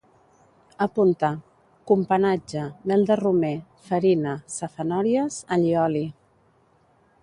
[0.85, 1.29] Apunta:
[1.91, 3.53] companatge, mel de romer,
[3.91, 6.07] farina, safanòries, allioli